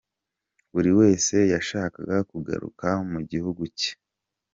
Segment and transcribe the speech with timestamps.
[0.73, 3.91] Buri wese yashakaga kugaruka mu gihugu cye.